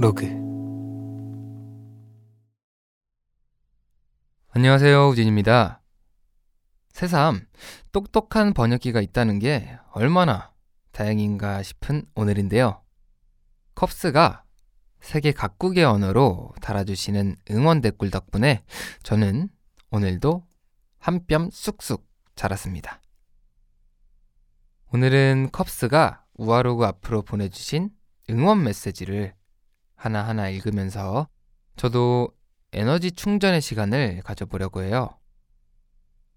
로그 0.00 0.24
안녕하세요 4.48 5.08
우진입니다. 5.08 5.82
새삼 6.88 7.46
똑똑한 7.92 8.54
번역기가 8.54 9.02
있다는 9.02 9.38
게 9.40 9.78
얼마나 9.92 10.54
다행인가 10.92 11.62
싶은 11.62 12.06
오늘인데요. 12.14 12.80
컵스가 13.74 14.44
세계 15.02 15.32
각국의 15.32 15.84
언어로 15.84 16.54
달아주시는 16.62 17.36
응원 17.50 17.82
댓글 17.82 18.10
덕분에 18.10 18.64
저는 19.02 19.50
오늘도 19.90 20.46
한 20.98 21.26
뼘 21.26 21.50
쑥쑥 21.52 22.08
자랐습니다. 22.36 23.02
오늘은 24.94 25.50
컵스가 25.52 26.24
우아로그 26.38 26.86
앞으로 26.86 27.20
보내주신 27.20 27.90
응원 28.30 28.64
메시지를 28.64 29.38
하나하나 30.00 30.48
읽으면서 30.48 31.28
저도 31.76 32.30
에너지 32.72 33.12
충전의 33.12 33.60
시간을 33.60 34.22
가져보려고 34.22 34.82
해요. 34.82 35.10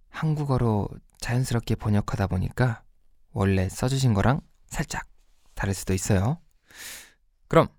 한국어로 0.09 0.90
자연스럽게 1.20 1.76
번역하다 1.76 2.27
보니까 2.27 2.84
원래 3.31 3.70
써주신 3.70 4.13
거랑 4.13 4.41
살짝 4.66 5.07
다를 5.54 5.73
수도 5.73 5.94
있어요. 5.94 6.41
그럼 7.48 7.70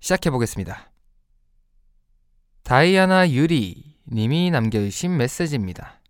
시작해 0.00 0.30
보겠습니다. 0.30 0.90
다이아나 2.62 3.30
유리 3.30 3.98
님이 4.10 4.50
남겨주신 4.50 5.18
메시지입니다. 5.18 6.00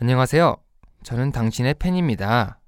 안녕하세요. 0.00 0.56
저는 1.04 1.30
당신의 1.30 1.74
팬입니다. 1.74 2.60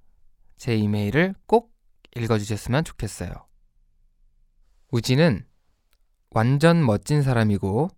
제 0.57 0.77
이메일을 0.77 1.35
꼭 1.47 1.73
읽어주셨으면 2.15 2.85
좋겠어요. 2.85 3.48
우진은 4.91 5.45
완전 6.31 6.85
멋진 6.85 7.23
사람이고 7.23 7.91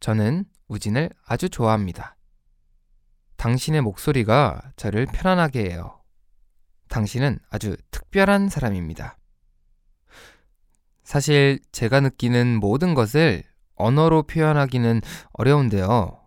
저는 0.00 0.44
우진을 0.68 1.10
아주 1.26 1.48
좋아합니다. 1.48 2.16
당신의 3.36 3.80
목소리가 3.80 4.60
저를 4.76 5.06
편안하게 5.06 5.70
해요. 5.70 6.02
당신은 6.88 7.38
아주 7.48 7.76
특별한 7.90 8.50
사람입니다. 8.50 9.16
사실 11.02 11.58
제가 11.72 12.00
느끼는 12.00 12.60
모든 12.60 12.94
것을 12.94 13.42
언어로 13.74 14.24
표현하기는 14.24 15.00
어려운데요. 15.32 16.20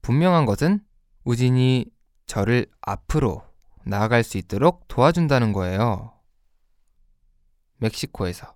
분명한 0.00 0.46
것은 0.46 0.80
우진이 1.24 1.84
저를 2.26 2.66
앞으로 2.80 3.44
나아갈 3.84 4.24
수 4.24 4.38
있도록 4.38 4.88
도와준다는 4.88 5.52
거예요. 5.52 6.12
멕시코에서. 7.76 8.55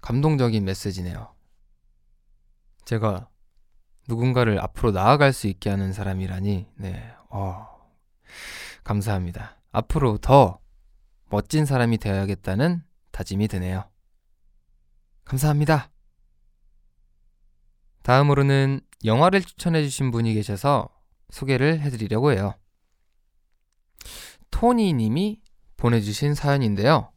감동적인 0.00 0.64
메시지네요. 0.64 1.34
제가 2.84 3.28
누군가를 4.08 4.58
앞으로 4.60 4.92
나아갈 4.92 5.32
수 5.32 5.46
있게 5.46 5.70
하는 5.70 5.92
사람이라니, 5.92 6.66
네, 6.76 7.14
어, 7.28 7.66
감사합니다. 8.82 9.60
앞으로 9.72 10.18
더 10.18 10.58
멋진 11.28 11.64
사람이 11.64 11.98
되어야겠다는 11.98 12.82
다짐이 13.12 13.48
드네요. 13.48 13.88
감사합니다. 15.24 15.90
다음으로는 18.02 18.80
영화를 19.04 19.42
추천해주신 19.42 20.10
분이 20.10 20.34
계셔서 20.34 20.88
소개를 21.30 21.80
해드리려고 21.80 22.32
해요. 22.32 22.54
토니 24.50 24.92
님이 24.94 25.40
보내주신 25.76 26.34
사연인데요. 26.34 27.12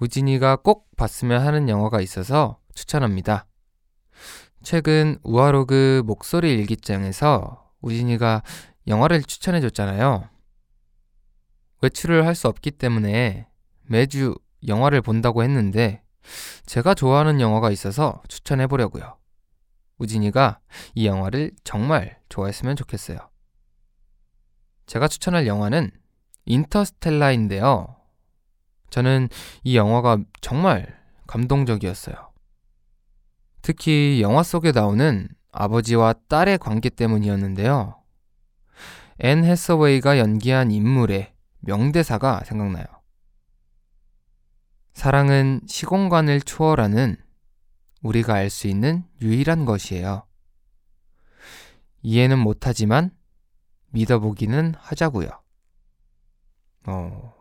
우진이가 0.00 0.56
꼭 0.56 0.88
봤으면 0.96 1.46
하는 1.46 1.68
영화가 1.68 2.00
있어서 2.00 2.58
추천합니다. 2.74 3.46
최근 4.62 5.18
우아로그 5.22 6.02
목소리 6.06 6.52
일기장에서 6.54 7.70
우진이가 7.80 8.42
영화를 8.86 9.22
추천해줬잖아요. 9.22 10.28
외출을 11.82 12.26
할 12.26 12.34
수 12.34 12.48
없기 12.48 12.72
때문에 12.72 13.48
매주 13.82 14.34
영화를 14.66 15.00
본다고 15.02 15.42
했는데 15.42 16.02
제가 16.66 16.94
좋아하는 16.94 17.40
영화가 17.40 17.70
있어서 17.70 18.22
추천해보려고요. 18.28 19.16
우진이가 19.98 20.60
이 20.94 21.06
영화를 21.06 21.52
정말 21.64 22.18
좋아했으면 22.28 22.76
좋겠어요. 22.76 23.18
제가 24.86 25.08
추천할 25.08 25.46
영화는 25.46 25.90
인터스텔라인데요. 26.46 27.99
저는 28.90 29.28
이 29.64 29.76
영화가 29.76 30.18
정말 30.40 30.98
감동적이었어요. 31.26 32.32
특히 33.62 34.20
영화 34.20 34.42
속에 34.42 34.72
나오는 34.72 35.28
아버지와 35.52 36.14
딸의 36.28 36.58
관계 36.58 36.88
때문이었는데요. 36.88 37.96
앤 39.20 39.44
해서웨이가 39.44 40.18
연기한 40.18 40.70
인물의 40.70 41.32
명대사가 41.60 42.42
생각나요. 42.44 42.84
사랑은 44.94 45.60
시공간을 45.66 46.40
초월하는 46.40 47.16
우리가 48.02 48.34
알 48.34 48.50
수 48.50 48.66
있는 48.66 49.04
유일한 49.20 49.64
것이에요. 49.64 50.26
이해는 52.02 52.38
못하지만 52.38 53.10
믿어보기는 53.90 54.74
하자고요. 54.78 55.28
어, 56.86 57.34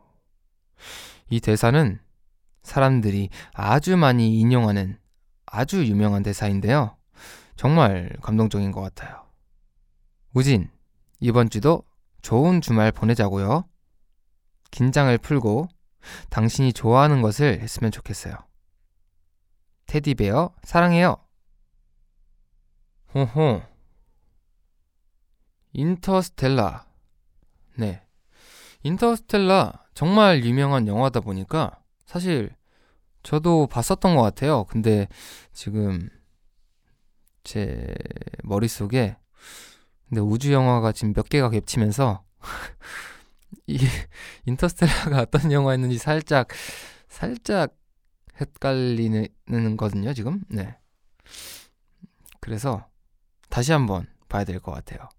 이 1.30 1.40
대사는 1.40 2.00
사람들이 2.64 3.30
아주 3.54 3.98
많이 3.98 4.40
인용하는 4.40 5.00
아주 5.46 5.86
유명한 5.86 6.24
대사인데요. 6.24 6.96
정말 7.56 8.16
감동적인 8.22 8.72
것 8.72 8.82
같아요. 8.82 9.26
우진, 10.34 10.70
이번 11.20 11.50
주도 11.50 11.84
좋은 12.22 12.62
주말 12.62 12.92
보내자고요. 12.92 13.66
긴장을 14.72 15.18
풀고 15.18 15.68
당신이 16.30 16.74
좋아하는 16.74 17.22
것을 17.22 17.60
했으면 17.62 17.92
좋겠어요. 17.92 18.36
테디베어 19.88 20.54
사랑해요. 20.64 21.18
호호. 23.14 23.64
인터스텔라. 25.74 26.86
네. 27.78 28.04
인터스텔라 28.84 29.86
정말 29.94 30.44
유명한 30.44 30.88
영화다 30.88 31.20
보니까 31.20 31.82
사실 32.06 32.56
저도 33.24 33.68
봤었던 33.68 34.16
것 34.16 34.22
같아요. 34.22 34.64
근데 34.66 35.08
지금 35.54 36.10
제 37.44 37.94
머릿속에 38.44 39.18
근데 40.08 40.22
우주 40.22 40.54
영화가 40.54 40.92
지금 40.92 41.14
몇 41.14 41.28
개가 41.30 41.50
겹치면서 41.50 42.24
이 43.68 43.78
인터스텔라가 44.46 45.20
어떤 45.22 45.52
영화였는지 45.52 45.98
살짝 45.98 46.48
살짝 47.10 47.76
헷갈리는 48.40 49.28
거든요, 49.78 50.14
지금. 50.14 50.44
네. 50.50 50.78
그래서 52.40 52.88
다시 53.50 53.72
한번 53.72 54.08
봐야 54.30 54.44
될 54.46 54.60
것 54.60 54.72
같아요. 54.72 55.10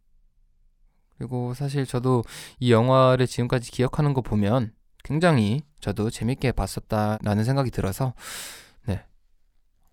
그리고 1.21 1.53
사실 1.53 1.85
저도 1.85 2.25
이 2.61 2.73
영화를 2.73 3.27
지금까지 3.27 3.71
기억하는 3.71 4.15
거 4.15 4.23
보면 4.23 4.73
굉장히 5.05 5.61
저도 5.79 6.09
재밌게 6.09 6.53
봤었다라는 6.53 7.45
생각이 7.45 7.71
들어서 7.71 8.15
네. 8.87 9.05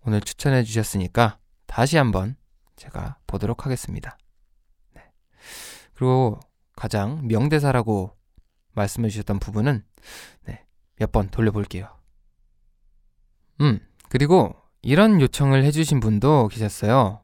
오늘 0.06 0.22
추천해 0.22 0.62
주셨으니까 0.62 1.38
다시 1.66 1.98
한번 1.98 2.36
제가 2.76 3.18
보도록 3.26 3.66
하겠습니다. 3.66 4.16
네. 4.94 5.02
그리고 5.92 6.40
가장 6.74 7.26
명대사라고 7.26 8.16
말씀해 8.72 9.10
주셨던 9.10 9.38
부분은 9.38 9.84
네. 10.46 10.64
몇 10.96 11.12
번 11.12 11.28
돌려볼게요. 11.28 11.94
음, 13.60 13.80
그리고 14.08 14.56
이런 14.80 15.20
요청을 15.20 15.62
해주신 15.62 16.00
분도 16.00 16.48
계셨어요. 16.48 17.22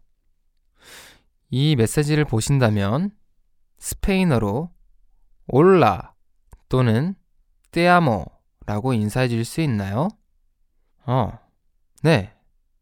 이 1.48 1.74
메시지를 1.74 2.26
보신다면 2.26 3.10
스페인어로 3.84 4.70
올라 5.46 6.14
또는 6.70 7.14
떼아모라고 7.70 8.94
인사해 8.94 9.28
줄 9.28 9.44
수 9.44 9.60
있나요? 9.60 10.08
어, 11.04 11.38
네, 12.02 12.34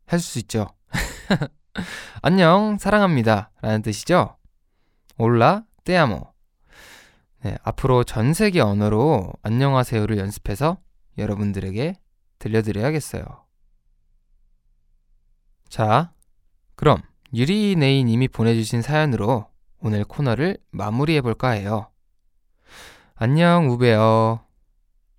할 0.06 0.20
수 0.20 0.38
있죠. 0.38 0.68
안녕, 2.22 2.78
사랑합니다. 2.78 3.50
라는 3.62 3.82
뜻이죠? 3.82 4.36
올라 5.18 5.64
떼아모. 5.82 6.32
네, 7.42 7.58
앞으로 7.64 8.04
전 8.04 8.32
세계 8.32 8.60
언어로 8.60 9.32
안녕하세요를 9.42 10.18
연습해서 10.18 10.78
여러분들에게 11.18 11.96
들려드려야겠어요. 12.38 13.24
자, 15.68 16.14
그럼 16.76 17.02
유리네이 17.34 18.04
님이 18.04 18.28
보내주신 18.28 18.82
사연으로 18.82 19.51
오늘 19.84 20.04
코너를 20.04 20.58
마무리해볼까 20.70 21.50
해요. 21.50 21.90
안녕, 23.16 23.68
우베어. 23.68 24.46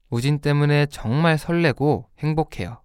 우진 0.09 0.39
때문에 0.39 0.85
정말 0.85 1.37
설레고 1.37 2.09
행복해요. 2.19 2.81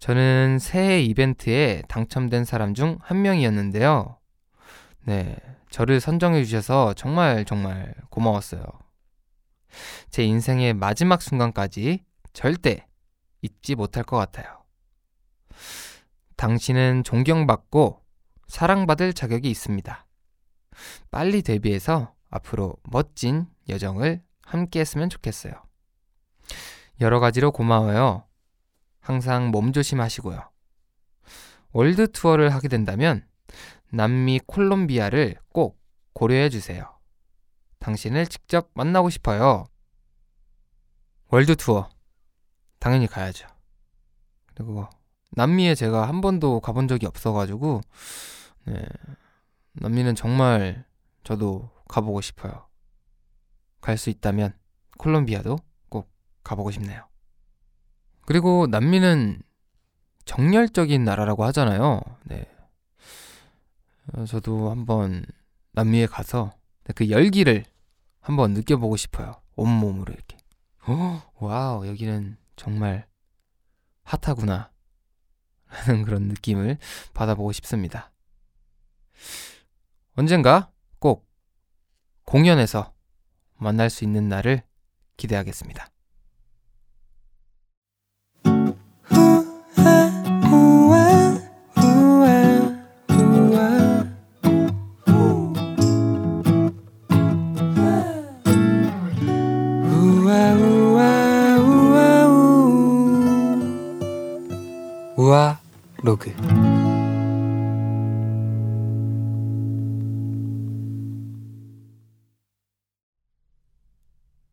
저는 0.00 0.58
새해 0.58 1.00
이벤트에 1.00 1.82
당첨된 1.88 2.44
사람 2.44 2.74
중 2.74 2.98
한 3.02 3.22
명이었는데요. 3.22 4.18
네, 5.04 5.36
저를 5.70 6.00
선정해 6.00 6.42
주셔서 6.44 6.94
정말 6.94 7.44
정말 7.44 7.94
고마웠어요. 8.10 8.64
제 10.10 10.24
인생의 10.24 10.74
마지막 10.74 11.22
순간까지 11.22 12.04
절대 12.32 12.88
잊지 13.42 13.76
못할 13.76 14.02
것 14.02 14.16
같아요. 14.16 14.64
당신은 16.36 17.04
존경받고 17.04 18.02
사랑받을 18.48 19.12
자격이 19.12 19.48
있습니다. 19.48 20.04
빨리 21.10 21.42
데뷔해서 21.42 22.14
앞으로 22.30 22.76
멋진 22.84 23.46
여정을 23.68 24.22
함께 24.42 24.80
했으면 24.80 25.08
좋겠어요. 25.10 25.52
여러 27.00 27.20
가지로 27.20 27.52
고마워요. 27.52 28.24
항상 29.00 29.50
몸 29.50 29.72
조심하시고요. 29.72 30.40
월드 31.72 32.10
투어를 32.12 32.52
하게 32.52 32.68
된다면 32.68 33.26
남미 33.90 34.40
콜롬비아를 34.46 35.36
꼭 35.52 35.80
고려해 36.12 36.48
주세요. 36.48 36.98
당신을 37.78 38.26
직접 38.26 38.70
만나고 38.74 39.10
싶어요. 39.10 39.64
월드 41.28 41.56
투어. 41.56 41.88
당연히 42.78 43.06
가야죠. 43.06 43.46
그리고 44.54 44.86
남미에 45.30 45.74
제가 45.74 46.06
한 46.06 46.20
번도 46.20 46.60
가본 46.60 46.88
적이 46.88 47.06
없어가지고, 47.06 47.80
네. 48.66 48.84
남미는 49.74 50.14
정말 50.14 50.84
저도 51.24 51.70
가보고 51.88 52.20
싶어요. 52.20 52.66
갈 53.80 53.96
수 53.96 54.10
있다면 54.10 54.54
콜롬비아도 54.98 55.58
꼭 55.88 56.10
가보고 56.44 56.70
싶네요. 56.70 57.06
그리고 58.26 58.66
남미는 58.68 59.42
정열적인 60.24 61.04
나라라고 61.04 61.44
하잖아요. 61.46 62.00
네. 62.24 62.46
어, 64.14 64.24
저도 64.24 64.70
한번 64.70 65.24
남미에 65.72 66.06
가서 66.06 66.52
그 66.94 67.10
열기를 67.10 67.64
한번 68.20 68.52
느껴보고 68.52 68.96
싶어요. 68.96 69.32
온몸으로 69.56 70.12
이렇게. 70.12 70.36
어, 70.86 71.22
와우, 71.40 71.86
여기는 71.86 72.36
정말 72.56 73.06
핫하구나. 74.04 74.70
라는 75.86 76.04
그런 76.04 76.22
느낌을 76.24 76.78
받아보고 77.14 77.52
싶습니다. 77.52 78.12
언젠가 80.14 80.70
꼭 80.98 81.26
공연에서 82.24 82.92
만날 83.56 83.88
수 83.88 84.04
있는 84.04 84.28
날을 84.28 84.62
기대하겠습니다. 85.16 85.88
우아 105.16 105.60
로그 106.02 106.34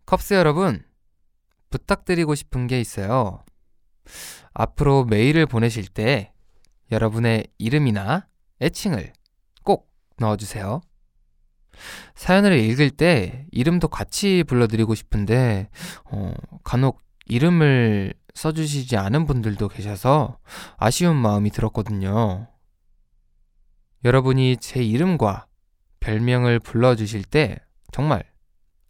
컵스 0.09 0.33
여러분 0.33 0.83
부탁드리고 1.69 2.33
싶은 2.33 2.65
게 2.65 2.81
있어요. 2.81 3.43
앞으로 4.53 5.05
메일을 5.05 5.45
보내실 5.45 5.87
때 5.87 6.33
여러분의 6.91 7.45
이름이나 7.59 8.25
애칭을 8.59 9.13
꼭 9.63 9.87
넣어주세요. 10.17 10.81
사연을 12.15 12.57
읽을 12.57 12.89
때 12.89 13.45
이름도 13.51 13.89
같이 13.89 14.43
불러드리고 14.47 14.95
싶은데, 14.95 15.69
어, 16.05 16.33
간혹 16.63 17.03
이름을 17.27 18.15
써주시지 18.33 18.97
않은 18.97 19.27
분들도 19.27 19.67
계셔서 19.67 20.39
아쉬운 20.77 21.17
마음이 21.17 21.51
들었거든요. 21.51 22.47
여러분이 24.03 24.57
제 24.57 24.83
이름과 24.83 25.45
별명을 25.99 26.61
불러주실 26.61 27.25
때 27.25 27.59
정말 27.91 28.23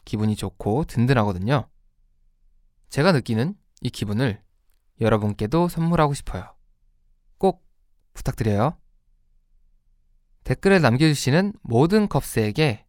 기분이 0.09 0.35
좋고 0.35 0.85
든든하거든요. 0.85 1.69
제가 2.89 3.11
느끼는 3.11 3.55
이 3.81 3.89
기분을 3.91 4.43
여러분께도 4.99 5.69
선물하고 5.69 6.15
싶어요. 6.15 6.55
꼭 7.37 7.63
부탁드려요. 8.13 8.75
댓글을 10.43 10.81
남겨주시는 10.81 11.53
모든 11.61 12.07
컵스에게 12.07 12.87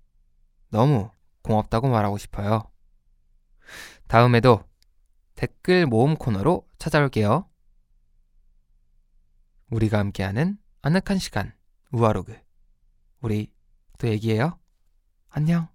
너무 0.70 1.10
고맙다고 1.42 1.88
말하고 1.88 2.16
싶어요. 2.16 2.70
다음에도 4.06 4.64
댓글 5.34 5.86
모음 5.86 6.16
코너로 6.16 6.66
찾아올게요. 6.78 7.46
우리가 9.70 9.98
함께하는 9.98 10.58
아늑한 10.80 11.18
시간, 11.18 11.52
우아로그. 11.92 12.40
우리 13.20 13.52
또 13.98 14.08
얘기해요. 14.08 14.58
안녕. 15.28 15.68